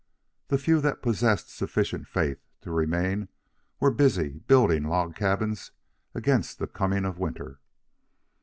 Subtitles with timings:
[0.47, 3.29] The few that possessed sufficient faith to remain
[3.79, 5.73] were busy building log cabins
[6.15, 7.59] against the coming of winter.